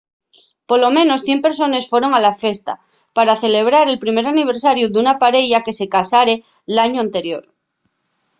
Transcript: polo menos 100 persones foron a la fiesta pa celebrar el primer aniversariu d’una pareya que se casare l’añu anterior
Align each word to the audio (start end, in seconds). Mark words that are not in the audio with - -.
polo 0.69 0.89
menos 0.97 1.23
100 1.27 1.39
persones 1.45 1.87
foron 1.91 2.11
a 2.13 2.19
la 2.25 2.33
fiesta 2.41 2.73
pa 3.15 3.39
celebrar 3.43 3.85
el 3.87 4.01
primer 4.03 4.25
aniversariu 4.33 4.87
d’una 4.89 5.15
pareya 5.23 5.63
que 5.65 5.77
se 5.79 5.85
casare 5.95 6.33
l’añu 6.75 6.99
anterior 7.01 7.43